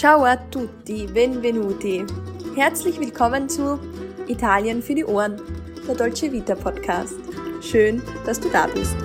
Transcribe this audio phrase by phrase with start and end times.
[0.00, 2.06] Ciao a tutti, benvenuti.
[2.56, 3.78] Herzlich willkommen zu
[4.28, 5.38] Italien für die Ohren,
[5.86, 7.16] der Dolce Vita Podcast.
[7.60, 8.96] Schön, dass du da bist.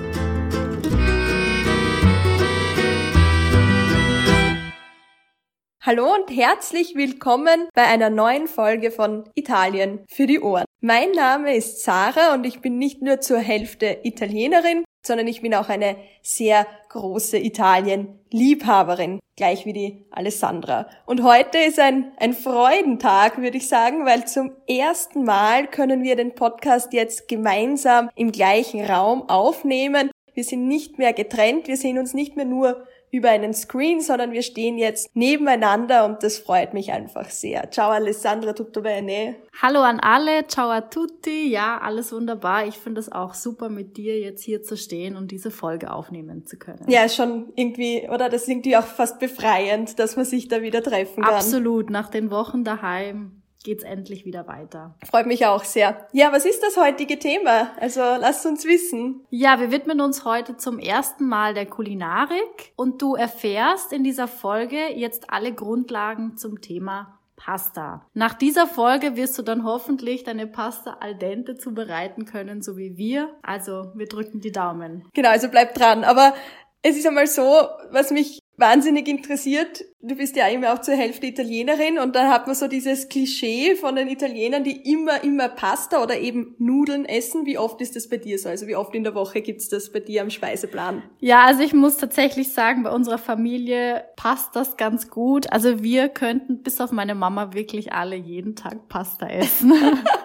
[5.81, 10.63] Hallo und herzlich willkommen bei einer neuen Folge von Italien für die Ohren.
[10.79, 15.53] Mein Name ist Sarah und ich bin nicht nur zur Hälfte Italienerin, sondern ich bin
[15.53, 20.87] auch eine sehr große Italien-Liebhaberin, gleich wie die Alessandra.
[21.05, 26.15] Und heute ist ein, ein Freudentag, würde ich sagen, weil zum ersten Mal können wir
[26.15, 30.09] den Podcast jetzt gemeinsam im gleichen Raum aufnehmen.
[30.33, 34.31] Wir sind nicht mehr getrennt, wir sehen uns nicht mehr nur über einen Screen, sondern
[34.31, 37.71] wir stehen jetzt nebeneinander und das freut mich einfach sehr.
[37.71, 39.35] Ciao Alessandra, tutto bene?
[39.61, 41.49] Hallo an alle, ciao a tutti.
[41.49, 42.67] Ja, alles wunderbar.
[42.67, 46.45] Ich finde es auch super, mit dir jetzt hier zu stehen und diese Folge aufnehmen
[46.45, 46.85] zu können.
[46.87, 50.83] Ja, schon irgendwie, oder das ist irgendwie auch fast befreiend, dass man sich da wieder
[50.83, 51.33] treffen kann.
[51.33, 54.95] Absolut, nach den Wochen daheim geht's endlich wieder weiter.
[55.03, 56.07] Freut mich auch sehr.
[56.13, 57.71] Ja, was ist das heutige Thema?
[57.81, 59.25] Also lasst uns wissen.
[59.29, 64.29] Ja, wir widmen uns heute zum ersten Mal der Kulinarik und du erfährst in dieser
[64.29, 68.05] Folge jetzt alle Grundlagen zum Thema Pasta.
[68.13, 72.97] Nach dieser Folge wirst du dann hoffentlich deine Pasta al dente zubereiten können, so wie
[72.97, 73.35] wir.
[73.41, 75.05] Also wir drücken die Daumen.
[75.13, 76.03] Genau, also bleib dran.
[76.03, 76.33] Aber
[76.81, 79.83] es ist einmal so, was mich wahnsinnig interessiert.
[80.01, 83.75] Du bist ja immer auch zur Hälfte Italienerin und da hat man so dieses Klischee
[83.75, 87.45] von den Italienern, die immer, immer Pasta oder eben Nudeln essen.
[87.45, 88.49] Wie oft ist das bei dir so?
[88.49, 91.03] Also wie oft in der Woche gibt's das bei dir am Speiseplan?
[91.19, 95.51] Ja, also ich muss tatsächlich sagen, bei unserer Familie passt das ganz gut.
[95.51, 99.73] Also wir könnten bis auf meine Mama wirklich alle jeden Tag Pasta essen.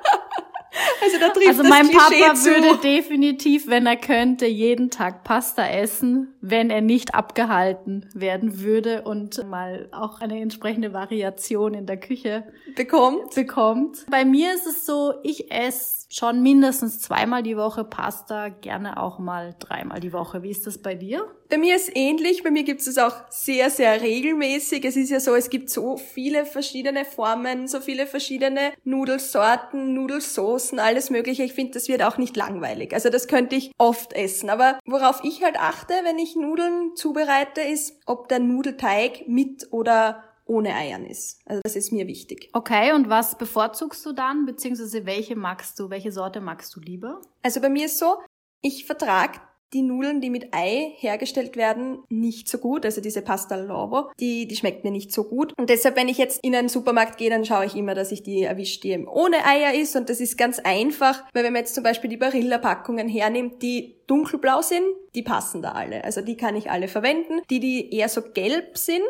[1.02, 2.50] Also da trifft Also mein Klischee Papa zu.
[2.50, 9.02] würde definitiv, wenn er könnte, jeden Tag Pasta essen, wenn er nicht abgehalten werden würde
[9.02, 12.44] und mal auch eine entsprechende Variation in der Küche
[12.76, 13.34] bekommt.
[13.34, 14.06] bekommt.
[14.10, 19.20] Bei mir ist es so, ich esse schon mindestens zweimal die Woche Pasta, gerne auch
[19.20, 20.42] mal dreimal die Woche.
[20.42, 21.24] Wie ist das bei dir?
[21.48, 24.84] Bei mir ist ähnlich, bei mir gibt es auch sehr, sehr regelmäßig.
[24.84, 30.80] Es ist ja so, es gibt so viele verschiedene Formen, so viele verschiedene Nudelsorten, Nudelsoßen,
[30.80, 31.44] alles mögliche.
[31.44, 32.92] Ich finde, das wird auch nicht langweilig.
[32.92, 34.50] Also das könnte ich oft essen.
[34.50, 40.24] Aber worauf ich halt achte, wenn ich Nudeln zubereite, ist, ob der Nudelteig mit oder
[40.50, 41.40] ohne Eiern ist.
[41.46, 42.50] Also das ist mir wichtig.
[42.52, 47.20] Okay, und was bevorzugst du dann, beziehungsweise welche magst du, welche Sorte magst du lieber?
[47.42, 48.16] Also bei mir ist so,
[48.60, 49.40] ich vertrage
[49.72, 52.84] die Nudeln, die mit Ei hergestellt werden, nicht so gut.
[52.84, 55.52] Also diese Pasta al Lovo, die, die schmeckt mir nicht so gut.
[55.56, 58.24] Und deshalb, wenn ich jetzt in einen Supermarkt gehe, dann schaue ich immer, dass ich
[58.24, 59.94] die erwische, die ohne Eier ist.
[59.94, 64.00] Und das ist ganz einfach, weil wenn man jetzt zum Beispiel die Barilla-Packungen hernimmt, die
[64.08, 64.84] dunkelblau sind,
[65.14, 66.02] die passen da alle.
[66.02, 67.40] Also die kann ich alle verwenden.
[67.48, 69.04] Die, die eher so gelb sind,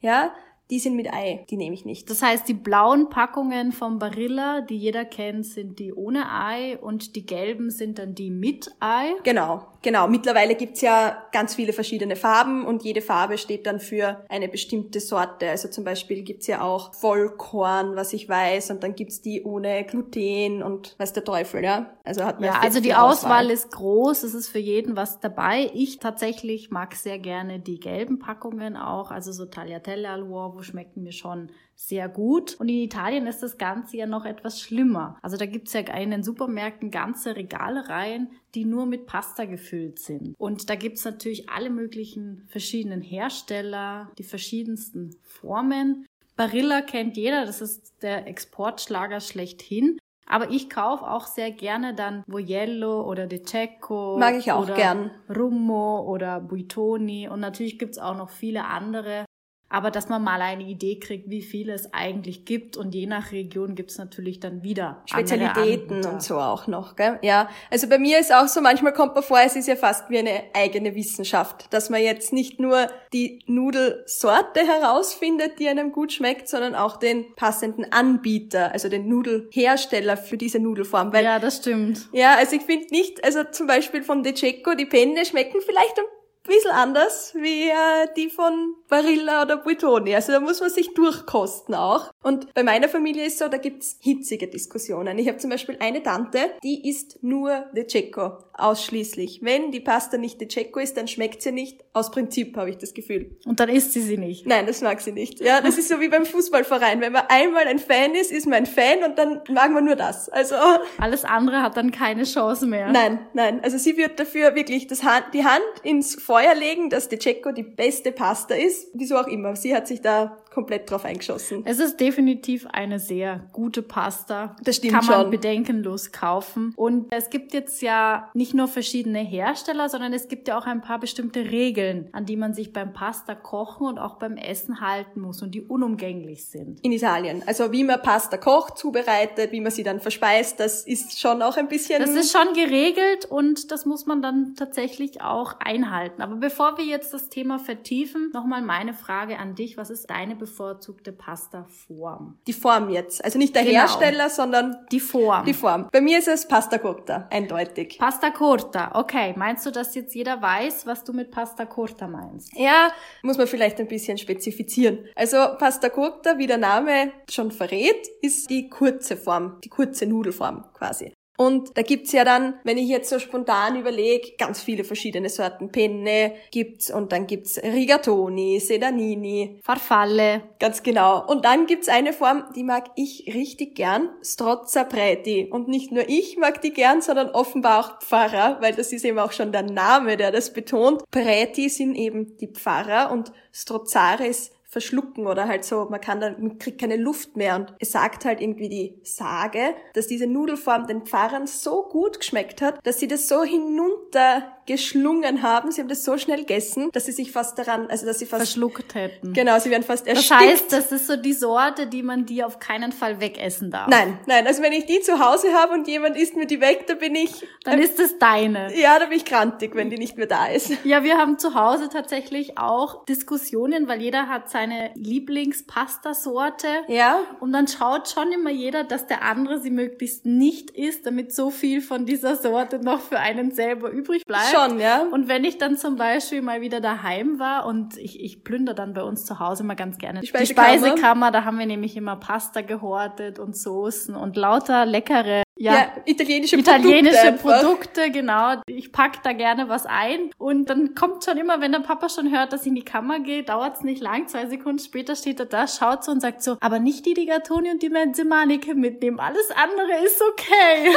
[0.00, 0.34] ja,
[0.72, 2.08] die sind mit Ei, die nehme ich nicht.
[2.08, 7.14] Das heißt, die blauen Packungen vom Barilla, die jeder kennt, sind die ohne Ei und
[7.14, 9.12] die gelben sind dann die mit Ei.
[9.22, 10.08] Genau, genau.
[10.08, 15.00] Mittlerweile gibt's ja ganz viele verschiedene Farben und jede Farbe steht dann für eine bestimmte
[15.00, 15.50] Sorte.
[15.50, 19.84] Also zum Beispiel gibt's ja auch Vollkorn, was ich weiß, und dann gibt's die ohne
[19.84, 21.90] Gluten und weiß der Teufel, ja.
[22.02, 25.20] Also hat man Ja, also die viel Auswahl ist groß, es ist für jeden was
[25.20, 25.70] dabei.
[25.74, 31.02] Ich tatsächlich mag sehr gerne die gelben Packungen auch, also so Tagliatelle al uovo schmecken
[31.02, 32.54] mir schon sehr gut.
[32.60, 35.18] Und in Italien ist das Ganze ja noch etwas schlimmer.
[35.22, 39.98] Also da gibt's ja in den Supermärkten ganze Regale rein, die nur mit Pasta gefüllt
[39.98, 40.34] sind.
[40.38, 46.06] Und da gibt's natürlich alle möglichen verschiedenen Hersteller, die verschiedensten Formen.
[46.36, 49.98] Barilla kennt jeder, das ist der Exportschlager schlechthin.
[50.26, 54.16] Aber ich kaufe auch sehr gerne dann Vojello oder De Cecco.
[54.18, 55.10] Mag ich auch oder gern.
[55.28, 57.28] Rummo oder Buitoni.
[57.28, 59.26] Und natürlich gibt's auch noch viele andere.
[59.72, 62.76] Aber dass man mal eine Idee kriegt, wie viele es eigentlich gibt.
[62.76, 67.18] Und je nach Region gibt's natürlich dann wieder Spezialitäten und so auch noch, gell?
[67.22, 70.10] Ja, also bei mir ist auch so, manchmal kommt man vor, es ist ja fast
[70.10, 76.12] wie eine eigene Wissenschaft, dass man jetzt nicht nur die Nudelsorte herausfindet, die einem gut
[76.12, 81.14] schmeckt, sondern auch den passenden Anbieter, also den Nudelhersteller für diese Nudelform.
[81.14, 82.10] Weil Ja, das stimmt.
[82.12, 85.98] Ja, also ich finde nicht, also zum Beispiel von De Cecco, die Penne schmecken vielleicht
[85.98, 86.04] ein
[86.42, 90.14] bisschen anders wie äh, die von Barilla oder Buitoni.
[90.14, 92.10] Also da muss man sich durchkosten auch.
[92.22, 95.18] Und bei meiner Familie ist so, da gibt's hitzige Diskussionen.
[95.18, 99.40] Ich habe zum Beispiel eine Tante, die isst nur De Cecco, ausschließlich.
[99.42, 101.84] Wenn die Pasta nicht De Cecco ist, dann schmeckt sie nicht.
[101.92, 103.36] Aus Prinzip habe ich das Gefühl.
[103.44, 104.46] Und dann isst sie sie nicht.
[104.46, 105.40] Nein, das mag sie nicht.
[105.40, 107.00] Ja, das ist so wie beim Fußballverein.
[107.00, 109.96] Wenn man einmal ein Fan ist, ist man ein Fan und dann mag man nur
[109.96, 110.28] das.
[110.28, 110.54] Also
[110.98, 112.90] Alles andere hat dann keine Chance mehr.
[112.90, 113.60] Nein, nein.
[113.62, 117.52] Also sie wird dafür wirklich das Hand, die Hand ins Feuer legen, dass De Cecco
[117.52, 118.88] die beste Pasta ist.
[118.94, 119.54] Wieso auch immer.
[119.54, 121.62] Sie hat sich da komplett drauf eingeschossen.
[121.64, 124.56] Es ist definitiv eine sehr gute Pasta.
[124.62, 125.30] Das stimmt Kann man schon.
[125.30, 126.72] bedenkenlos kaufen.
[126.76, 130.82] Und es gibt jetzt ja nicht nur verschiedene Hersteller, sondern es gibt ja auch ein
[130.82, 135.20] paar bestimmte Regeln, an die man sich beim Pasta kochen und auch beim Essen halten
[135.20, 136.80] muss und die unumgänglich sind.
[136.84, 137.42] In Italien.
[137.46, 141.56] Also wie man Pasta kocht, zubereitet, wie man sie dann verspeist, das ist schon auch
[141.56, 142.00] ein bisschen...
[142.00, 146.20] Das ist schon geregelt und das muss man dann tatsächlich auch einhalten.
[146.20, 149.76] Aber bevor wir jetzt das Thema vertiefen, nochmal meine Frage an dich.
[149.76, 152.38] Was ist deine bevorzugte Pastaform?
[152.46, 153.24] die Form jetzt.
[153.24, 153.80] Also nicht der Genau.
[153.80, 155.44] Hersteller, sondern Die Form.
[155.44, 155.88] die Form.
[155.92, 157.98] Bei mir ist es Pasta Corta, eindeutig.
[157.98, 158.90] Pasta Corta.
[158.94, 162.52] Okay, meinst du, dass jetzt jeder weiß, was du mit Pasta Corta meinst?
[162.56, 162.90] Ja,
[163.22, 165.06] muss man vielleicht ein bisschen spezifizieren.
[165.14, 170.64] Also Pasta Corta, wie der Name schon verrät, ist die kurze Form, die kurze Nudelform
[170.74, 171.12] quasi.
[171.38, 175.70] Und da gibt's ja dann, wenn ich jetzt so spontan überlege, ganz viele verschiedene Sorten.
[175.72, 180.42] Penne gibt's und dann gibt's Rigatoni, Sedanini, Farfalle.
[180.58, 181.26] ganz genau.
[181.26, 185.48] Und dann gibt's eine Form, die mag ich richtig gern, Strozza Preti.
[185.50, 189.18] Und nicht nur ich mag die gern, sondern offenbar auch Pfarrer, weil das ist eben
[189.18, 191.02] auch schon der Name, der das betont.
[191.10, 196.36] Preti sind eben die Pfarrer und Strozzare ist verschlucken oder halt so, man kann dann,
[196.40, 200.86] man kriegt keine Luft mehr und es sagt halt irgendwie die Sage, dass diese Nudelform
[200.86, 206.04] den Pfarrern so gut geschmeckt hat, dass sie das so hinuntergeschlungen haben, sie haben das
[206.04, 209.34] so schnell gegessen, dass sie sich fast daran, also dass sie fast, Verschluckt hätten.
[209.34, 210.40] genau, sie werden fast Das erstickt.
[210.40, 213.88] heißt, das ist so die Sorte, die man dir auf keinen Fall wegessen darf.
[213.88, 216.86] Nein, nein, also wenn ich die zu Hause habe und jemand isst mir die weg,
[216.86, 218.74] da bin ich, Dann ist es deine.
[218.78, 220.72] ja, da bin ich grantig, wenn die nicht mehr da ist.
[220.84, 226.68] Ja, wir haben zu Hause tatsächlich auch Diskussionen, weil jeder hat seine Lieblingspastasorte.
[226.88, 231.34] Ja, Und dann schaut schon immer jeder, dass der andere sie möglichst nicht isst, damit
[231.34, 234.54] so viel von dieser Sorte noch für einen selber übrig bleibt.
[234.54, 235.02] schon, ja.
[235.10, 238.94] Und wenn ich dann zum Beispiel mal wieder daheim war und ich, ich plündere dann
[238.94, 240.78] bei uns zu Hause immer ganz gerne Die Speisekammer.
[240.78, 245.92] Speisekammer, da haben wir nämlich immer Pasta gehortet und Soßen und lauter leckere, ja, Ja,
[246.06, 247.66] italienische, italienische Produkte.
[247.66, 248.54] Produkte, genau.
[248.66, 252.30] Ich pack da gerne was ein und dann kommt schon immer, wenn der Papa schon
[252.34, 254.28] hört, dass ich in die Kammer gehe, dauert's nicht lang.
[254.28, 257.70] Zwei Sekunden später steht er da, schaut so und sagt so, aber nicht die Rigatoni
[257.70, 259.20] und die Menzemanike mitnehmen.
[259.20, 260.94] Alles andere ist okay.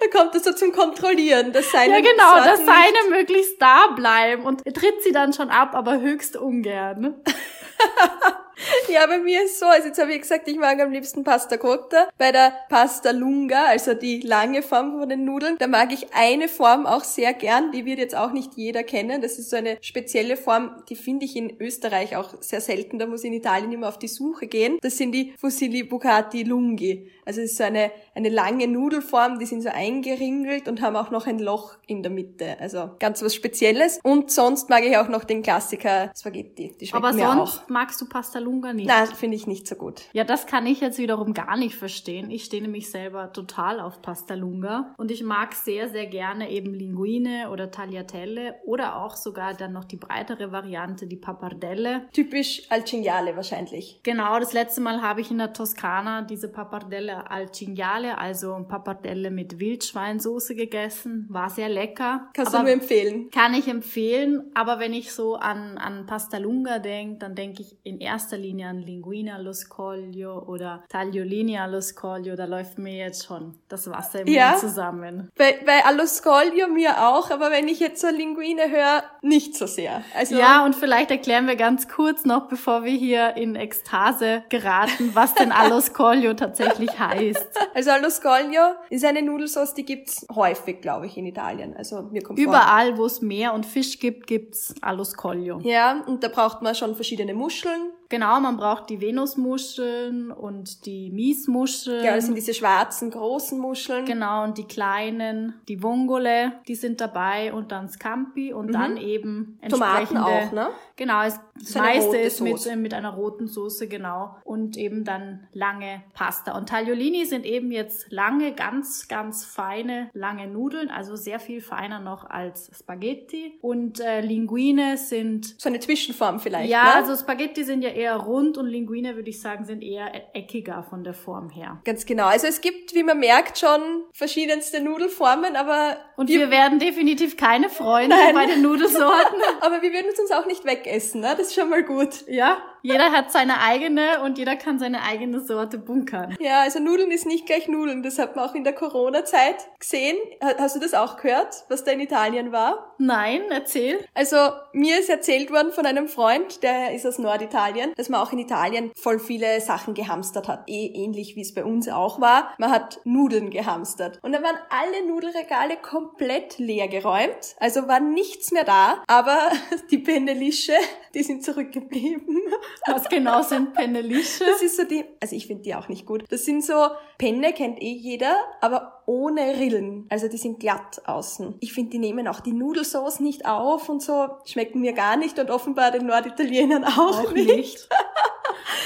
[0.00, 3.88] Da kommt es so zum Kontrollieren, dass seine ja, genau, Sorten dass seine möglichst da
[3.94, 7.14] bleiben und er tritt sie dann schon ab, aber höchst ungern.
[8.92, 11.56] Ja, bei mir ist so, also jetzt habe ich gesagt, ich mag am liebsten Pasta
[11.56, 12.08] Cotta.
[12.18, 16.48] Bei der Pasta Lunga, also die lange Form von den Nudeln, da mag ich eine
[16.48, 19.22] Form auch sehr gern, die wird jetzt auch nicht jeder kennen.
[19.22, 23.06] Das ist so eine spezielle Form, die finde ich in Österreich auch sehr selten, da
[23.06, 24.78] muss ich in Italien immer auf die Suche gehen.
[24.82, 27.10] Das sind die Fusilli Bucati Lunghi.
[27.24, 31.10] Also es ist so eine, eine lange Nudelform, die sind so eingeringelt und haben auch
[31.10, 32.56] noch ein Loch in der Mitte.
[32.58, 34.00] Also ganz was Spezielles.
[34.02, 36.76] Und sonst mag ich auch noch den Klassiker Spaghetti.
[36.80, 37.46] Die schmecken Aber mir auch.
[37.46, 38.86] sonst magst du Pasta Lunga nicht.
[38.86, 40.02] Na, finde ich nicht so gut.
[40.12, 42.30] Ja, das kann ich jetzt wiederum gar nicht verstehen.
[42.30, 46.74] Ich stehe nämlich selber total auf Pasta Lunga und ich mag sehr, sehr gerne eben
[46.74, 52.08] Linguine oder Tagliatelle oder auch sogar dann noch die breitere Variante, die Pappardelle.
[52.12, 54.00] Typisch al Cinghiale wahrscheinlich.
[54.02, 59.30] Genau, das letzte Mal habe ich in der Toskana diese Pappardelle al Cinghiale, also Pappardelle
[59.30, 61.26] mit Wildschweinsoße gegessen.
[61.28, 62.30] War sehr lecker.
[62.34, 63.30] Kannst Aber du nur empfehlen.
[63.30, 67.76] kann ich empfehlen, aber wenn ich so an, an Pasta Lunga denke, dann denke ich
[67.82, 72.34] in erster Linie an Linguine allo scoglio oder Tagliolini allo scoglio.
[72.36, 74.50] Da läuft mir jetzt schon das Wasser im Ja?
[74.50, 75.30] Mund zusammen.
[75.36, 79.66] Bei, bei allo scoglio mir auch, aber wenn ich jetzt so Linguine höre, nicht so
[79.66, 80.02] sehr.
[80.16, 85.10] Also Ja, und vielleicht erklären wir ganz kurz noch, bevor wir hier in Ekstase geraten,
[85.14, 87.46] was denn allo scoglio tatsächlich heißt.
[87.74, 91.76] also allo scoglio ist eine Nudelsauce, die gibt's häufig, glaube ich, in Italien.
[91.76, 92.38] Also mir kommt.
[92.38, 95.60] Überall, wo es Meer und Fisch gibt, gibt's allo scoglio.
[95.62, 97.90] Ja, und da braucht man schon verschiedene Muscheln.
[98.10, 102.04] Genau, man braucht die Venusmuscheln und die Miesmuscheln.
[102.04, 104.04] Ja, das sind diese schwarzen, großen Muscheln.
[104.04, 109.58] Genau, und die kleinen, die Vongole, die sind dabei und dann Scampi und dann eben
[109.62, 109.68] Mhm.
[109.68, 110.24] Tomaten entsprechende.
[110.24, 110.68] auch, ne?
[110.96, 112.76] Genau, es, das meiste ist mit, Soße.
[112.76, 114.36] mit einer roten Soße, genau.
[114.44, 116.56] Und eben dann lange Pasta.
[116.58, 122.00] Und Tagliolini sind eben jetzt lange, ganz, ganz feine, lange Nudeln, also sehr viel feiner
[122.00, 123.58] noch als Spaghetti.
[123.62, 126.94] Und äh, Linguine sind So eine Zwischenform vielleicht, ja, ne?
[126.96, 130.82] also Spaghetti sind ja eher rund und Linguine, würde ich sagen, sind eher e- eckiger
[130.82, 131.80] von der Form her.
[131.84, 132.26] Ganz genau.
[132.26, 133.80] Also es gibt, wie man merkt, schon
[134.12, 138.34] verschiedenste Nudelformen, aber Und wir, werden definitiv keine Freunde Nein.
[138.34, 139.38] bei den Nudelsorten.
[139.60, 141.34] aber wir würden es uns auch nicht wegessen, ne?
[141.36, 142.26] Das ist schon mal gut.
[142.28, 146.36] ja, jeder hat seine eigene und jeder kann seine eigene Sorte bunkern.
[146.40, 148.02] Ja, also Nudeln ist nicht gleich Nudeln.
[148.02, 150.16] Das hat man auch in der Corona-Zeit gesehen.
[150.40, 152.94] Hast du das auch gehört, was da in Italien war?
[152.98, 154.04] Nein, erzähl.
[154.14, 154.36] Also
[154.72, 158.38] mir ist erzählt worden von einem Freund, der ist aus Norditalien, dass man auch in
[158.38, 160.68] Italien voll viele Sachen gehamstert hat.
[160.68, 162.54] Eh ähnlich wie es bei uns auch war.
[162.58, 164.18] Man hat Nudeln gehamstert.
[164.22, 167.56] Und dann waren alle Nudelregale komplett leer geräumt.
[167.58, 169.02] Also war nichts mehr da.
[169.06, 169.38] Aber
[169.90, 170.74] die Penelische,
[171.14, 172.40] die sind zurückgeblieben.
[172.86, 174.44] Was genau sind Pennelische?
[174.44, 176.24] Das ist so die, also ich finde die auch nicht gut.
[176.30, 180.06] Das sind so, Penne kennt eh jeder, aber ohne Rillen.
[180.08, 181.56] Also die sind glatt außen.
[181.60, 184.28] Ich finde, die nehmen auch die Nudelsauce nicht auf und so.
[184.44, 187.56] Schmecken mir gar nicht und offenbar den Norditalienern auch, auch nicht.
[187.56, 187.88] nicht.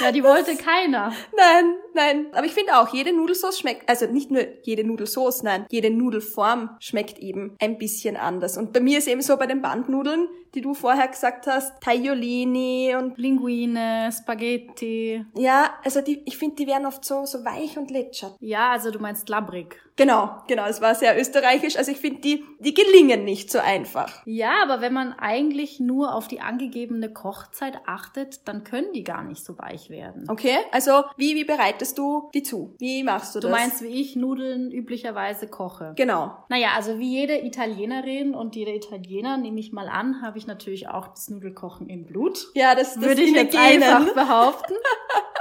[0.02, 1.12] Ja, die wollte keiner.
[1.36, 2.26] Nein, nein.
[2.32, 6.70] Aber ich finde auch, jede Nudelsauce schmeckt, also nicht nur jede Nudelsauce, nein, jede Nudelform
[6.80, 8.56] schmeckt eben ein bisschen anders.
[8.56, 12.94] Und bei mir ist eben so bei den Bandnudeln, die du vorher gesagt hast, Tagliolini
[12.96, 15.24] und Linguine, Spaghetti.
[15.36, 18.36] Ja, also die, ich finde, die werden oft so, so weich und lätschert.
[18.40, 19.80] Ja, also du meinst labbrig.
[19.96, 21.76] Genau, genau, es war sehr österreichisch.
[21.76, 24.22] Also ich finde, die, die gelingen nicht so einfach.
[24.26, 29.22] Ja, aber wenn man eigentlich nur auf die angegebene Kochzeit achtet, dann können die gar
[29.22, 30.24] nicht so weich werden.
[30.28, 32.74] Okay, also wie, wie bereitest du die zu?
[32.78, 33.50] Wie machst du das?
[33.50, 35.92] Du meinst, wie ich Nudeln üblicherweise koche?
[35.96, 36.36] Genau.
[36.48, 40.88] Naja, also wie jede Italienerin und jeder Italiener, nehme ich mal an, habe ich natürlich
[40.88, 42.48] auch das Nudelkochen im Blut.
[42.54, 43.82] Ja, das, das würde ich jetzt Genen.
[43.82, 44.74] einfach behaupten.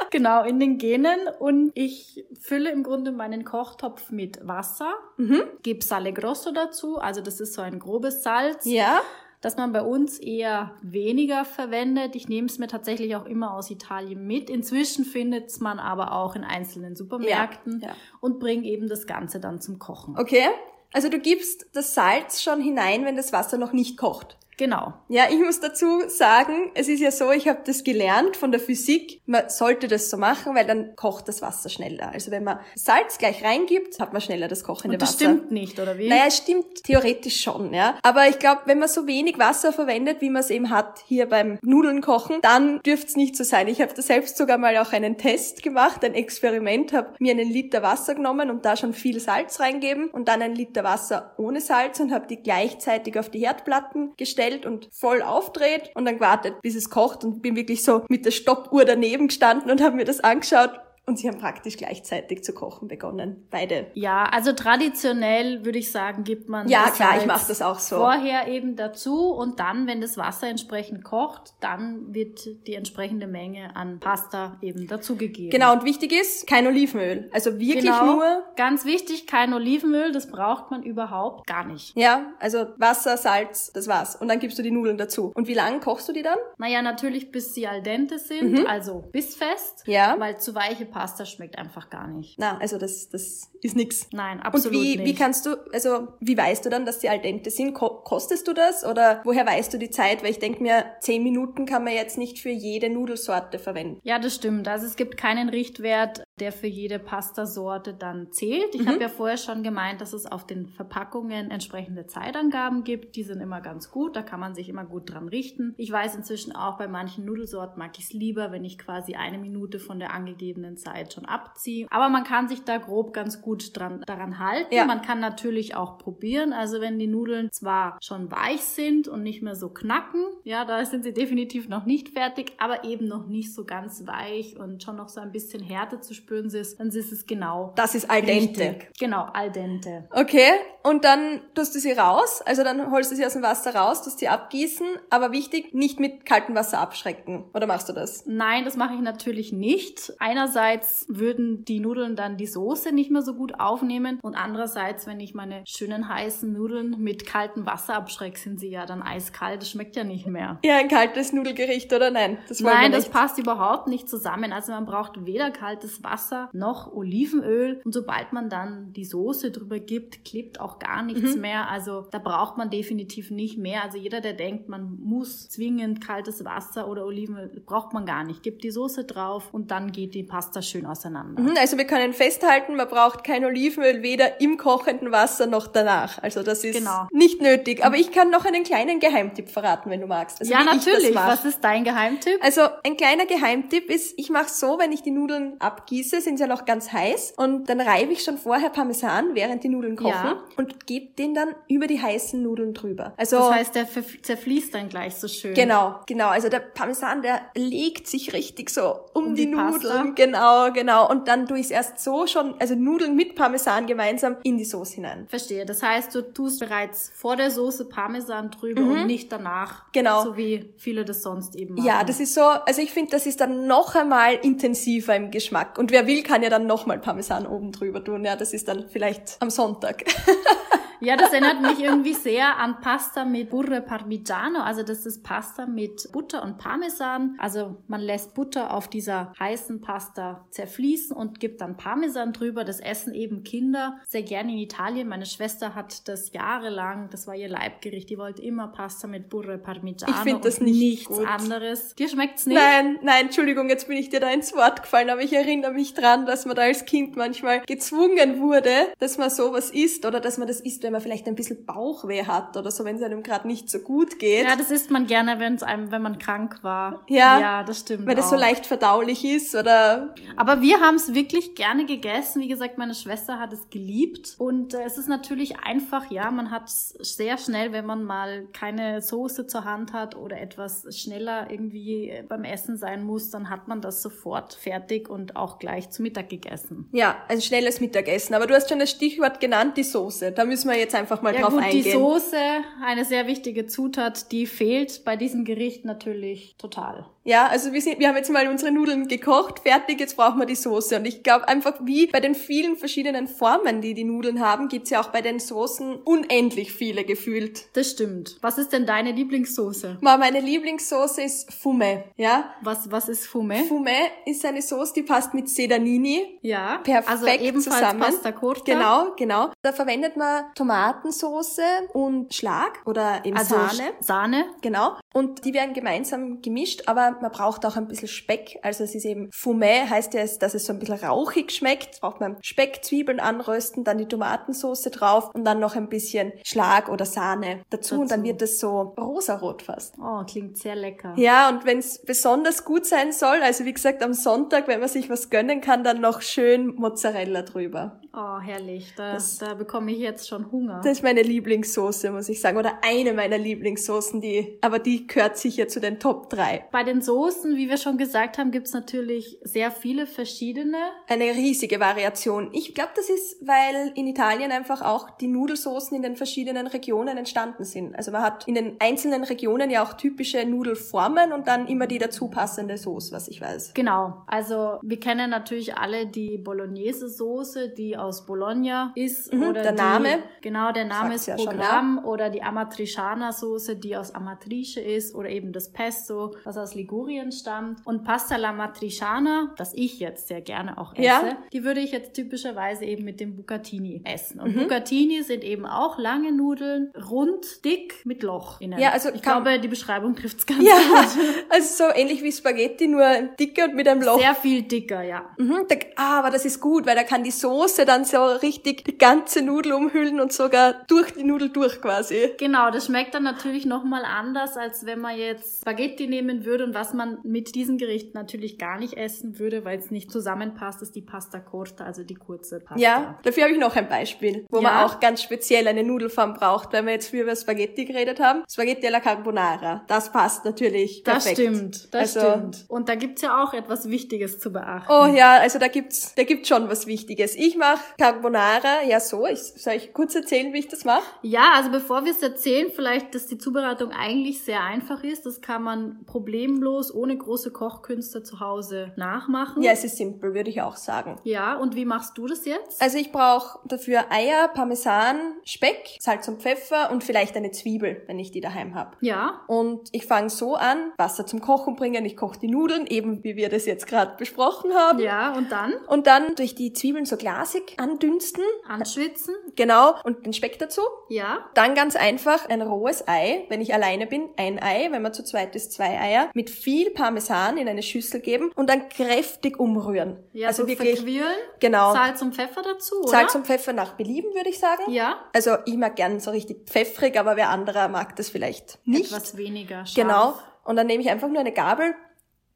[0.10, 1.28] genau, in den Genen.
[1.40, 5.44] Und ich fülle im Grunde meinen Kochtopf mit Wasser, mhm.
[5.62, 8.66] gebe Sale Grosso dazu, also das ist so ein grobes Salz.
[8.66, 9.02] Ja
[9.44, 12.16] dass man bei uns eher weniger verwendet.
[12.16, 14.50] Ich nehme es mir tatsächlich auch immer aus Italien mit.
[14.50, 17.96] Inzwischen findet es man aber auch in einzelnen Supermärkten ja, ja.
[18.22, 20.18] und bringe eben das Ganze dann zum Kochen.
[20.18, 20.48] Okay.
[20.94, 24.38] Also du gibst das Salz schon hinein, wenn das Wasser noch nicht kocht.
[24.58, 24.94] Genau.
[25.10, 28.60] Ja, ich muss dazu sagen, es ist ja so, ich habe das gelernt von der
[28.60, 29.22] Physik.
[29.26, 32.12] Man sollte das so machen, weil dann kocht das Wasser schneller.
[32.12, 35.26] Also wenn man Salz gleich reingibt, hat man schneller das kochende Und das Wasser.
[35.26, 36.08] Das stimmt nicht, oder wie?
[36.08, 37.98] Naja, es stimmt theoretisch schon, ja.
[38.04, 41.28] Aber ich glaube, wenn man so wenig Wasser verwendet, wie man es eben hat hier
[41.28, 43.68] beim Nudeln kochen, dann dürfte es nicht so sein.
[43.68, 47.50] Ich habe da selbst sogar mal auch einen Test gemacht, ein Experiment, habe mir einen
[47.50, 51.62] Liter Wasser genommen und da schon viel Salz reingeben und dann einen Liter Wasser ohne
[51.62, 56.16] Salz und habe die gleichzeitig auf die Herdplatten gestellt gestellt und voll aufdreht und dann
[56.16, 59.96] gewartet, bis es kocht und bin wirklich so mit der Stoppuhr daneben gestanden und habe
[59.96, 60.72] mir das angeschaut
[61.06, 63.88] und sie haben praktisch gleichzeitig zu kochen begonnen, beide.
[63.94, 67.98] Ja, also traditionell würde ich sagen, gibt man ja klar, ich mache das auch so
[67.98, 73.76] vorher eben dazu und dann, wenn das Wasser entsprechend kocht, dann wird die entsprechende Menge
[73.76, 75.50] an Pasta eben dazugegeben.
[75.50, 80.32] Genau und wichtig ist kein Olivenöl, also wirklich genau, nur ganz wichtig, kein Olivenöl, das
[80.32, 81.98] braucht man überhaupt gar nicht.
[81.98, 85.34] Ja, also Wasser, Salz, das war's und dann gibst du die Nudeln dazu.
[85.36, 86.38] Und wie lange kochst du die dann?
[86.58, 88.68] Naja, natürlich bis sie al dente sind, mhm.
[88.68, 92.38] also bissfest, ja, weil zu weiche Pasta schmeckt einfach gar nicht.
[92.40, 94.08] Na, also das, das ist nix.
[94.14, 95.06] Nein, absolut Und wie, nicht.
[95.06, 97.74] wie kannst du, also wie weißt du dann, dass die al dente sind?
[97.74, 100.24] Ko kostest du das oder woher weißt du die Zeit?
[100.24, 104.00] Weil ich denke mir, zehn Minuten kann man jetzt nicht für jede Nudelsorte verwenden.
[104.04, 104.68] Ja, das stimmt.
[104.68, 108.74] Also es gibt keinen Richtwert, der für jede Pastasorte dann zählt.
[108.74, 108.90] Ich mhm.
[108.90, 113.16] habe ja vorher schon gemeint, dass es auf den Verpackungen entsprechende Zeitangaben gibt.
[113.16, 115.74] Die sind immer ganz gut, da kann man sich immer gut dran richten.
[115.78, 119.38] Ich weiß inzwischen auch, bei manchen Nudelsorten mag ich es lieber, wenn ich quasi eine
[119.38, 121.88] Minute von der angegebenen Zeit schon abziehe.
[121.90, 124.74] Aber man kann sich da grob ganz gut dran, daran halten.
[124.74, 124.86] Ja.
[124.86, 126.54] Man kann natürlich auch probieren.
[126.54, 130.84] Also wenn die Nudeln zwar schon weich sind und nicht mehr so knacken, ja, da
[130.86, 134.98] sind sie definitiv noch nicht fertig, aber eben noch nicht so ganz weich und schon
[134.98, 137.74] noch so ein bisschen Härte zu spüren ist, dann ist es genau.
[137.76, 138.60] Das ist al dente.
[138.60, 138.90] Richtig.
[139.00, 140.08] Genau, al dente.
[140.12, 140.52] Okay,
[140.84, 144.04] und dann tust du sie raus, also dann holst du sie aus dem Wasser raus,
[144.04, 147.46] tust sie abgießen, aber wichtig, nicht mit kaltem Wasser abschrecken.
[147.54, 148.26] Oder machst du das?
[148.26, 150.14] Nein, das mache ich natürlich nicht.
[150.20, 150.73] Einerseits
[151.08, 155.34] würden die Nudeln dann die Soße nicht mehr so gut aufnehmen und andererseits, wenn ich
[155.34, 159.62] meine schönen heißen Nudeln mit kaltem Wasser abschrecke, sind sie ja dann eiskalt.
[159.62, 160.60] Das schmeckt ja nicht mehr.
[160.64, 162.38] Ja, ein kaltes Nudelgericht oder nein?
[162.48, 164.52] Das nein, das passt überhaupt nicht zusammen.
[164.52, 169.80] Also man braucht weder kaltes Wasser noch Olivenöl und sobald man dann die Soße drüber
[169.80, 171.42] gibt, klebt auch gar nichts mhm.
[171.42, 171.70] mehr.
[171.70, 173.84] Also da braucht man definitiv nicht mehr.
[173.84, 178.44] Also jeder, der denkt, man muss zwingend kaltes Wasser oder Olivenöl, braucht man gar nicht.
[178.44, 181.42] Gibt die Soße drauf und dann geht die Pasta das schön auseinander.
[181.42, 186.22] Mhm, also wir können festhalten, man braucht kein Olivenöl weder im kochenden Wasser noch danach.
[186.24, 187.08] Also das ist Genau.
[187.12, 187.84] nicht nötig.
[187.86, 190.40] Aber ich kann noch einen kleinen Geheimtipp verraten, wenn du magst.
[190.40, 191.14] Also ja, natürlich.
[191.16, 192.40] Was ist dein Geheimtipp?
[192.44, 196.44] Also ein kleiner Geheimtipp ist, ich mache so, wenn ich die Nudeln abgieße, sind sie
[196.44, 200.10] ja noch ganz heiß und dann reibe ich schon vorher Parmesan, während die Nudeln kochen
[200.10, 200.44] Ja.
[200.58, 203.14] und gebe den dann über die heißen Nudeln drüber.
[203.18, 203.88] Also Das heißt, der
[204.22, 205.54] zerfließt dann gleich so schön.
[205.54, 206.28] Genau, genau.
[206.30, 209.52] Also der Parmesan, der legt sich richtig so um, Um die, die?
[209.52, 210.16] Nudeln.
[210.16, 211.10] Genau, genau.
[211.10, 214.66] Und dann tue ich es erst so schon, also Nudeln mit Parmesan gemeinsam in die
[214.66, 215.28] Soße hinein.
[215.28, 215.66] Verstehe.
[215.66, 219.86] Das heißt, du tust bereits vor der Soße Parmesan drüber und nicht danach.
[219.86, 219.90] Mhm.
[219.94, 220.24] Genau.
[220.24, 221.86] So wie viele das sonst eben machen.
[221.86, 225.78] Ja, das ist so, also ich finde, das ist dann noch einmal intensiver im Geschmack.
[225.78, 228.26] Und wer will, kann ja dann nochmal Parmesan oben drüber tun.
[228.26, 230.04] Ja, das ist dann vielleicht am Sonntag.
[231.00, 234.60] Ja, das erinnert mich irgendwie sehr an Pasta mit Burre Parmigiano.
[234.60, 237.36] Also das ist Pasta mit Butter und Parmesan.
[237.40, 242.64] Also man lässt Butter auf dieser heißen Pasta zerfließen und gibt dann Parmesan drüber.
[242.64, 245.08] Das essen eben Kinder sehr gerne in Italien.
[245.08, 248.10] Meine Schwester hat das jahrelang, das war ihr Leibgericht.
[248.10, 250.14] Die wollte immer Pasta mit Burre Parmigiano.
[250.14, 251.28] Ich find das und nicht nichts gut.
[251.28, 251.96] anderes.
[251.96, 252.56] Dir schmeckt's nicht?
[252.56, 255.94] Nein, nein, Entschuldigung, jetzt bin ich dir da ins Wort gefallen, aber ich erinnere mich
[255.94, 258.70] dran, dass man da als Kind manchmal gezwungen wurde,
[259.00, 262.26] dass man sowas isst oder dass man das isst, wenn man vielleicht ein bisschen Bauchweh
[262.26, 264.46] hat oder so, wenn es einem gerade nicht so gut geht.
[264.46, 267.04] Ja, das isst man gerne, wenn es einem, wenn man krank war.
[267.10, 268.08] Ja, ja das stimmt.
[268.08, 272.42] weil das so leicht verdaulich ist oder Aber wir haben es wirklich gerne gegessen.
[272.42, 274.36] Wie gesagt, meine Schwester hat es geliebt.
[274.38, 278.48] Und äh, es ist natürlich einfach, ja, man hat es sehr schnell, wenn man mal
[278.54, 283.50] keine Soße zur Hand hat oder etwas schneller irgendwie äh, beim Essen sein muss, dann
[283.50, 286.88] hat man das sofort fertig und auch gleich zu Mittag gegessen.
[286.92, 288.34] ja, ein schnelles Mittagessen.
[288.36, 290.32] Aber du hast schon das Stichwort genannt, die Soße.
[290.32, 292.00] Da müssen wir jetzt einfach mal Ja drauf gut, die eingehen.
[292.00, 292.38] Soße,
[292.84, 297.06] eine sehr wichtige Zutat, die fehlt bei diesem Gericht natürlich total.
[297.26, 300.46] Ja, also wir, sind, wir haben jetzt mal unsere Nudeln gekocht, fertig, jetzt brauchen wir
[300.46, 300.98] die Soße.
[300.98, 304.90] Und ich glaube einfach, wie bei den vielen verschiedenen Formen, die die Nudeln haben, gibt's
[304.90, 307.66] ja auch bei den Soßen unendlich viele gefühlt.
[307.74, 308.38] Das stimmt.
[308.42, 310.00] Was ist denn deine Lieblingssoße?
[310.02, 312.54] Ma, Meine Lieblingssoße ist Fume, ja?
[312.62, 313.64] Was, was ist Fume?
[313.64, 316.40] Fume ist eine Soße, die passt mit Sedanini.
[316.42, 318.00] Ja, Perfekt also ebenfalls zusammen.
[318.02, 318.64] Pasta Corta.
[318.66, 319.50] Genau, genau.
[319.62, 321.60] Da verwendet man Tomatensauce
[321.94, 323.94] und Schlag oder eben Also Sahne.
[324.02, 324.46] Sahne.
[324.62, 324.98] Genau.
[325.14, 328.60] Und die werden gemeinsam gemischt, aber man braucht auch ein bisschen Speck.
[328.62, 332.02] Also es ist eben Fumé, heißt ja, es, dass es so ein bisschen rauchig schmeckt.
[332.02, 336.90] Braucht man Speck, Zwiebeln anrösten, dann die Tomatensauce drauf und dann noch ein bisschen Schlag
[336.90, 338.02] oder Sahne dazu.
[338.02, 338.30] Und dann Dazu.
[338.30, 339.96] wird es so rosarot fast.
[340.00, 341.14] Oh, klingt sehr lecker.
[341.18, 344.90] Ja, und wenn es besonders gut sein soll, also wie gesagt am Sonntag, wenn man
[344.90, 348.00] sich was gönnen kann, dann noch schön Mozzarella drüber.
[348.16, 348.94] Oh, herrlich.
[348.96, 350.82] Da, Das- da bekomme ich jetzt schon Hunger.
[350.84, 352.58] Das ist meine Lieblingssoße, muss ich sagen.
[352.58, 356.66] Oder eine meiner Lieblingssoßen, die, aber die gehört sicher zu den Top 3.
[356.72, 360.78] Bei den Soßen, wie wir schon gesagt haben, gibt's natürlich sehr viele verschiedene.
[361.08, 362.50] Eine riesige Variation.
[362.54, 367.18] Ich glaube, das ist, weil in Italien einfach auch die Nudelsoßen in den verschiedenen Regionen
[367.18, 367.96] entstanden sind.
[367.96, 371.98] Also man hat in den einzelnen Regionen ja auch typische Nudelformen und dann immer die
[371.98, 373.74] dazu passende Soße, was ich weiß.
[373.74, 374.22] Genau.
[374.28, 379.34] Also wir kennen natürlich alle die Bolognese-Soße, die aus Bologna ist.
[379.34, 380.20] Mhm, oder der die, Name.
[380.42, 382.06] Genau, der Name Sagt's ist ja schon, Programm.
[382.06, 385.16] Oder die Amatriciana-Soße, die aus Amatrice ist.
[385.16, 387.80] Oder eben das Pesto, was aus Ligurien stammt.
[387.86, 391.38] Und Pasta la Matriciana, das ich jetzt sehr gerne auch esse, Ja.
[391.52, 394.40] die würde ich jetzt typischerweise eben mit dem Bucatini essen.
[394.40, 394.60] Und Mhm.
[394.62, 398.80] Bucatini sind eben auch lange Nudeln, rund, dick, mit Loch innen.
[398.80, 401.08] Ja, also ich glaube, die Beschreibung trifft's ganz Ja, gut.
[401.50, 403.04] also so ähnlich wie Spaghetti, nur
[403.40, 404.20] dicker und mit einem Loch.
[404.20, 405.26] Sehr viel dicker, ja.
[405.38, 408.84] Mhm, da, ah, aber das ist gut, weil da kann die Soße dann so richtig
[408.86, 412.32] die ganze Nudel umhüllen und sogar durch die Nudel durch quasi.
[412.38, 416.74] Genau, das schmeckt dann natürlich nochmal anders, als wenn man jetzt Spaghetti nehmen würde und
[416.74, 420.96] was man mit diesem Gericht natürlich gar nicht essen würde, weil es nicht zusammenpasst, ist
[420.96, 422.82] die Pasta Corta, also die kurze Pasta.
[422.82, 424.64] Ja, dafür habe ich noch ein Beispiel, wo Ja.
[424.64, 428.44] man auch ganz speziell eine Nudelform braucht, weil wir jetzt früher über Spaghetti geredet haben.
[428.52, 429.84] Spaghetti alla Carbonara.
[429.88, 431.38] Das passt natürlich Das perfekt.
[431.38, 432.66] stimmt, das Also- stimmt.
[432.68, 434.92] Und da gibt's ja auch etwas Wichtiges zu beachten.
[434.92, 437.36] Oh ja, also da gibt's, da gibt's schon was Wichtiges.
[437.36, 439.26] Ich mache Carbonara ja so.
[439.28, 441.04] Ich, soll ich kurz erzählen, wie ich das mache?
[441.22, 445.26] Ja, also bevor wir es erzählen, vielleicht, dass die Zubereitung eigentlich sehr einfach ist.
[445.26, 449.62] Das kann man problemlos, ohne große Kochkünste zu Hause nachmachen.
[449.64, 451.20] Ja, es ist simpel, würde ich auch sagen.
[451.24, 452.82] Ja, und wie machst du das jetzt?
[452.82, 458.20] Also ich brauche dafür Eier, Parmesan, Speck, Salz und Pfeffer und vielleicht eine Zwiebel, wenn
[458.20, 458.98] ich die daheim habe.
[459.02, 462.06] ja, Und ich fange so an, Wasser zum Kochen bringen.
[462.06, 465.00] Ich koche die Nudeln, eben wie wir das jetzt gerade besprochen haben.
[465.00, 465.74] ja, und dann?
[465.88, 468.44] Und dann durch die Zwiebeln so glasig andünsten.
[468.68, 469.36] Anschwitzen.
[469.56, 469.96] Genau.
[470.04, 470.82] Und den Speck dazu.
[471.10, 471.46] Ja.
[471.54, 475.24] Dann ganz einfach ein rohes Ei, wenn ich alleine bin, ein Ei, wenn man zu
[475.24, 480.24] zweit ist, zwei Eier, mit viel Parmesan in eine Schüssel geben und dann kräftig umrühren.
[480.34, 481.38] Ja, also so wirklich verquirlen.
[481.60, 481.94] Genau.
[481.94, 483.10] Salz und Pfeffer dazu, oder?
[483.10, 484.92] Salz und Pfeffer nach Belieben, würde ich sagen.
[484.92, 485.24] Ja.
[485.34, 489.12] Also ich mag gern so richtig pfeffrig, aber wer anderer mag das vielleicht nicht.
[489.12, 489.96] Etwas weniger scharf.
[489.96, 490.34] Genau.
[490.64, 491.94] Und dann nehme ich einfach nur eine Gabel,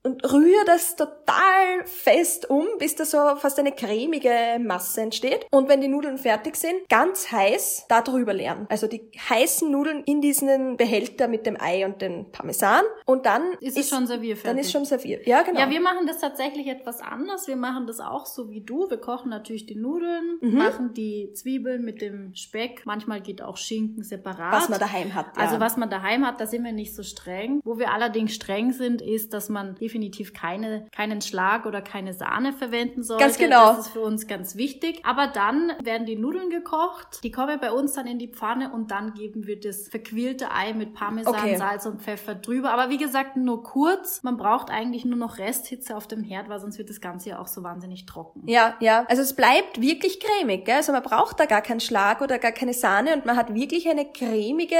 [0.07, 5.45] und rühre das total fest um, bis da so fast eine cremige Masse entsteht.
[5.51, 8.65] Und wenn die Nudeln fertig sind, ganz heiß da drüber leeren.
[8.69, 12.83] Also die heißen Nudeln in diesen Behälter mit dem Ei und dem Parmesan.
[13.05, 14.39] Und dann ist, ist es schon serviert.
[14.45, 15.27] Dann ist schon serviert.
[15.27, 15.59] Ja, genau.
[15.59, 17.47] Ja, wir machen das tatsächlich etwas anders.
[17.47, 18.89] Wir machen das auch so wie du.
[18.89, 20.57] Wir kochen natürlich die Nudeln, mhm.
[20.57, 22.83] machen die Zwiebeln mit dem Speck.
[22.85, 24.53] Manchmal geht auch Schinken separat.
[24.53, 25.35] Was man daheim hat.
[25.35, 25.43] Ja.
[25.43, 27.59] Also was man daheim hat, da sind wir nicht so streng.
[27.65, 32.13] Wo wir allerdings streng sind, ist, dass man definitiv definitiv keine, keinen Schlag oder keine
[32.13, 33.23] Sahne verwenden sollte.
[33.23, 33.73] Ganz genau.
[33.75, 35.01] Das ist für uns ganz wichtig.
[35.03, 38.91] Aber dann werden die Nudeln gekocht, die kommen bei uns dann in die Pfanne und
[38.91, 41.57] dann geben wir das verquirlte Ei mit Parmesan, okay.
[41.57, 42.71] Salz und Pfeffer drüber.
[42.71, 44.21] Aber wie gesagt, nur kurz.
[44.23, 47.39] Man braucht eigentlich nur noch Resthitze auf dem Herd, weil sonst wird das Ganze ja
[47.39, 48.43] auch so wahnsinnig trocken.
[48.45, 49.05] Ja, ja.
[49.09, 50.65] Also es bleibt wirklich cremig.
[50.65, 50.75] Gell?
[50.75, 53.89] Also man braucht da gar keinen Schlag oder gar keine Sahne und man hat wirklich
[53.89, 54.75] eine cremige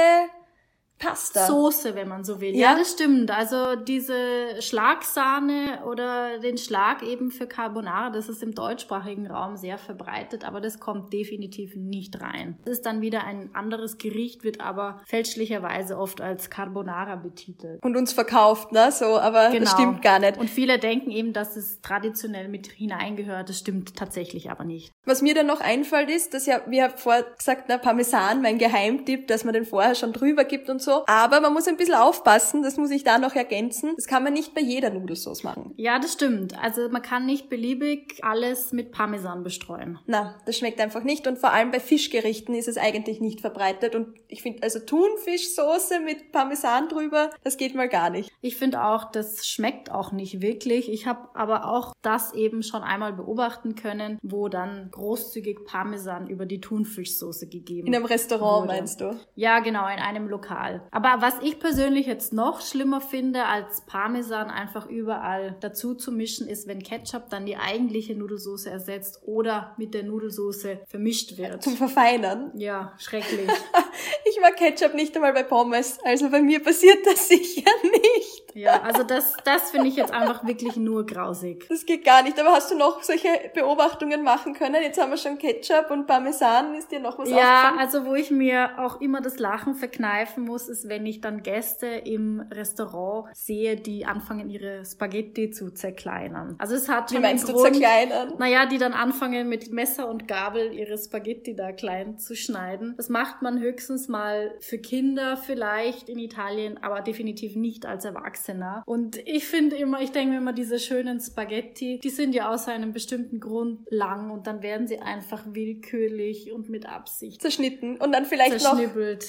[0.98, 1.46] Pasta.
[1.46, 2.54] Soße, wenn man so will.
[2.56, 2.72] Ja?
[2.72, 3.30] ja, das stimmt.
[3.30, 9.78] Also diese Schlagsahne oder den Schlag eben für Carbonara, das ist im deutschsprachigen Raum sehr
[9.78, 12.58] verbreitet, aber das kommt definitiv nicht rein.
[12.64, 17.82] Das ist dann wieder ein anderes Gericht, wird aber fälschlicherweise oft als Carbonara betitelt.
[17.84, 18.90] Und uns verkauft, ne?
[18.90, 19.60] So, aber genau.
[19.60, 20.36] das stimmt gar nicht.
[20.36, 23.48] Und viele denken eben, dass es traditionell mit hineingehört.
[23.48, 24.92] Das stimmt tatsächlich aber nicht.
[25.04, 28.58] Was mir dann noch einfällt ist, dass ja, wie ich vorher gesagt, ne, Parmesan, mein
[28.58, 31.04] Geheimtipp, dass man den vorher schon drüber gibt und so so.
[31.06, 33.92] Aber man muss ein bisschen aufpassen, das muss ich da noch ergänzen.
[33.96, 35.74] Das kann man nicht bei jeder Nudelsauce machen.
[35.76, 36.58] Ja, das stimmt.
[36.62, 39.98] Also man kann nicht beliebig alles mit Parmesan bestreuen.
[40.06, 41.26] Na, das schmeckt einfach nicht.
[41.26, 43.94] Und vor allem bei Fischgerichten ist es eigentlich nicht verbreitet.
[43.94, 48.30] Und ich finde, also Thunfischsoße mit Parmesan drüber, das geht mal gar nicht.
[48.40, 50.90] Ich finde auch, das schmeckt auch nicht wirklich.
[50.90, 56.46] Ich habe aber auch das eben schon einmal beobachten können, wo dann großzügig Parmesan über
[56.46, 58.78] die Thunfischsoße gegeben In einem Restaurant wurde.
[58.78, 59.14] meinst du?
[59.34, 60.77] Ja, genau, in einem Lokal.
[60.90, 66.48] Aber was ich persönlich jetzt noch schlimmer finde, als Parmesan einfach überall dazu zu mischen,
[66.48, 71.62] ist, wenn Ketchup dann die eigentliche Nudelsauce ersetzt oder mit der Nudelsauce vermischt wird.
[71.62, 72.52] Zum Verfeinern?
[72.54, 73.48] Ja, schrecklich.
[74.24, 78.27] ich mag Ketchup nicht einmal bei Pommes, also bei mir passiert das sicher nicht.
[78.58, 81.66] Ja, also das, das finde ich jetzt einfach wirklich nur grausig.
[81.68, 82.38] Das geht gar nicht.
[82.40, 84.82] Aber hast du noch solche Beobachtungen machen können?
[84.82, 86.74] Jetzt haben wir schon Ketchup und Parmesan.
[86.74, 90.68] Ist dir noch was Ja, also wo ich mir auch immer das Lachen verkneifen muss,
[90.68, 96.56] ist, wenn ich dann Gäste im Restaurant sehe, die anfangen, ihre Spaghetti zu zerkleinern.
[96.58, 98.34] Also es hat schon Wie meinst Grund, du zerkleinern?
[98.38, 102.94] Naja, die dann anfangen mit Messer und Gabel ihre Spaghetti da klein zu schneiden.
[102.96, 108.04] Das macht man höchstens mal für Kinder vielleicht in Italien, aber definitiv nicht als
[108.48, 108.82] Erwachsener.
[108.86, 112.68] Und ich finde immer, ich denke mir immer, diese schönen Spaghetti, die sind ja aus
[112.68, 118.12] einem bestimmten Grund lang und dann werden sie einfach willkürlich und mit Absicht zerschnitten und
[118.12, 119.28] dann vielleicht noch zerschnibbelt,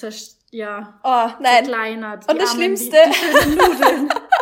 [0.52, 1.64] ja, oh, nein.
[1.64, 2.28] verkleinert.
[2.28, 4.08] Und das Armen, Schlimmste, die, die Nudeln.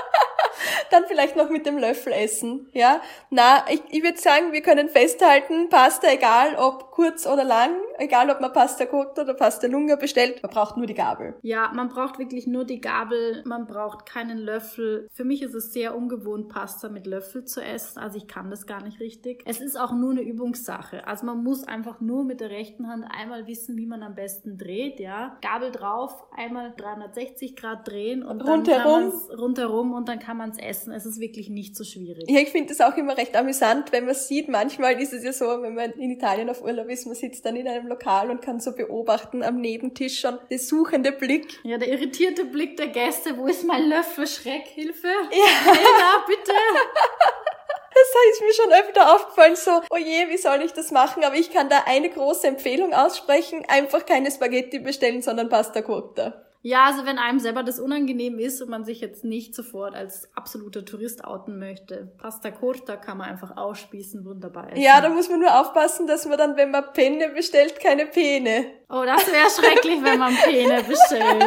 [0.91, 3.01] dann vielleicht noch mit dem Löffel essen, ja.
[3.31, 8.31] Na, ich, ich würde sagen, wir können festhalten, Pasta, egal ob kurz oder lang, egal
[8.31, 11.35] ob man Pasta kocht oder Pasta Lunga bestellt, man braucht nur die Gabel.
[11.43, 15.09] Ja, man braucht wirklich nur die Gabel, man braucht keinen Löffel.
[15.13, 18.67] Für mich ist es sehr ungewohnt, Pasta mit Löffel zu essen, also ich kann das
[18.67, 19.43] gar nicht richtig.
[19.47, 23.05] Es ist auch nur eine Übungssache, also man muss einfach nur mit der rechten Hand
[23.09, 25.37] einmal wissen, wie man am besten dreht, ja.
[25.41, 29.13] Gabel drauf, einmal 360 Grad drehen und rundherum.
[29.29, 30.78] dann rundherum und dann kann man es essen.
[30.87, 32.25] Es ist wirklich nicht so schwierig.
[32.29, 35.33] Ja, ich finde es auch immer recht amüsant, wenn man sieht, manchmal ist es ja
[35.33, 38.43] so, wenn man in Italien auf Urlaub ist, man sitzt dann in einem Lokal und
[38.43, 41.59] kann so beobachten am Nebentisch schon der suchende Blick.
[41.65, 44.27] Ja, der irritierte Blick der Gäste, wo ist mein Löffel?
[44.27, 45.09] Schreckhilfe?
[45.09, 45.73] Ja.
[45.73, 46.53] Helena, bitte!
[47.91, 51.25] Das ist mir schon öfter aufgefallen, so, oh je, wie soll ich das machen?
[51.25, 56.48] Aber ich kann da eine große Empfehlung aussprechen, einfach keine Spaghetti bestellen, sondern Pasta Curta.
[56.69, 60.29] Ja, also wenn einem selber das unangenehm ist und man sich jetzt nicht sofort als
[60.35, 64.83] absoluter Tourist outen möchte, Pasta Corta kann man einfach ausspießen, wunderbar essen.
[64.83, 68.67] Ja, da muss man nur aufpassen, dass man dann, wenn man Penne bestellt, keine Pene.
[68.91, 71.43] Oh, das wäre schrecklich, wenn man Pene bestellt.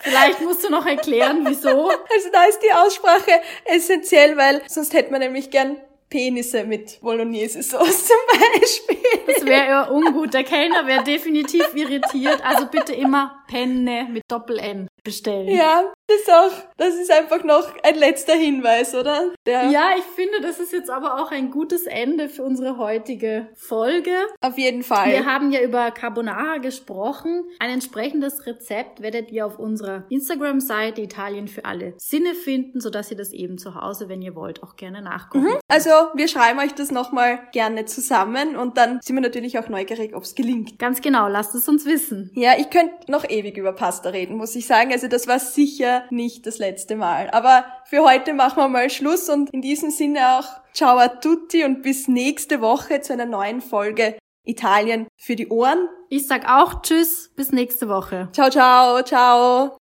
[0.00, 1.90] Vielleicht musst du noch erklären, wieso.
[1.90, 5.76] Also da ist die Aussprache essentiell, weil sonst hätte man nämlich gern
[6.10, 8.98] Penisse mit Bolognese-Sauce zum Beispiel.
[9.26, 10.34] Das wäre ja ungut.
[10.34, 12.40] Der Kellner wäre definitiv irritiert.
[12.44, 15.48] Also bitte immer Penne mit Doppel-N bestellen.
[15.48, 19.32] Ja, das ist auch, das ist einfach noch ein letzter Hinweis, oder?
[19.46, 23.48] Der ja, ich finde, das ist jetzt aber auch ein gutes Ende für unsere heutige
[23.54, 24.12] Folge.
[24.40, 25.10] Auf jeden Fall.
[25.10, 27.44] Wir haben ja über Carbonara gesprochen.
[27.58, 33.16] Ein entsprechendes Rezept werdet ihr auf unserer Instagram-Seite Italien für alle Sinne finden, sodass ihr
[33.16, 35.44] das eben zu Hause, wenn ihr wollt, auch gerne nachgucken.
[35.44, 35.58] Mhm.
[35.68, 40.14] Also, wir schreiben euch das nochmal gerne zusammen und dann sind wir natürlich auch neugierig,
[40.14, 40.78] ob es gelingt.
[40.78, 42.30] Ganz genau, lasst es uns wissen.
[42.34, 44.92] Ja, ich könnte noch ewig über Pasta reden, muss ich sagen.
[44.92, 47.30] Also, das war sicher nicht das letzte Mal.
[47.30, 51.64] Aber für heute machen wir mal Schluss und in diesem Sinne auch ciao a tutti
[51.64, 55.88] und bis nächste Woche zu einer neuen Folge Italien für die Ohren.
[56.10, 58.28] Ich sag auch Tschüss, bis nächste Woche.
[58.32, 59.78] Ciao, ciao, ciao.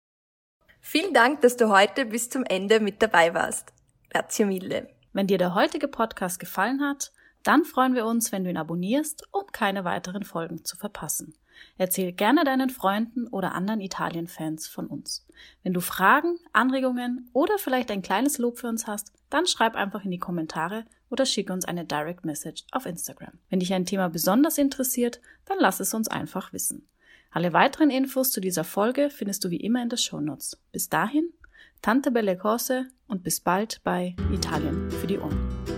[0.80, 3.74] Vielen Dank, dass du heute bis zum Ende mit dabei warst.
[4.10, 4.88] Grazie mille.
[5.12, 7.12] Wenn dir der heutige Podcast gefallen hat,
[7.44, 11.36] dann freuen wir uns, wenn du ihn abonnierst, um keine weiteren Folgen zu verpassen.
[11.78, 15.26] Erzähl gerne deinen Freunden oder anderen Italien-Fans von uns.
[15.64, 20.06] Wenn du Fragen, Anregungen oder vielleicht ein kleines Lob für uns hast, dann schreib einfach
[20.06, 23.34] in die Kommentare oder schicke uns eine Direct Message auf Instagram.
[23.50, 26.88] Wenn dich ein Thema besonders interessiert, dann lass es uns einfach wissen.
[27.32, 30.62] Alle weiteren Infos zu dieser Folge findest du wie immer in den Shownotes.
[30.72, 31.34] Bis dahin,
[31.82, 35.73] Tante Belle Cose und bis bald bei Italien für die Ohren.